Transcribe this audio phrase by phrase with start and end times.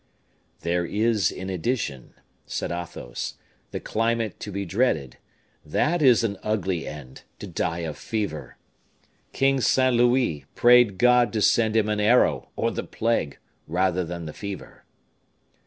[0.61, 2.15] "There is in addition,"
[2.47, 3.35] said Athos,
[3.69, 5.17] "the climate to be dreaded:
[5.63, 8.57] that is an ugly end, to die of fever!
[9.31, 13.37] King Saint Louis prayed God to send him an arrow or the plague,
[13.67, 14.85] rather than the fever."